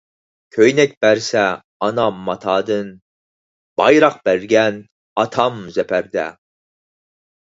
[0.55, 1.43] كۆينەك بەرسە
[1.87, 2.89] ئانام ماتادىن،
[3.81, 4.81] بايراق بەرگەن
[5.25, 6.27] ئاتام زەپەردە.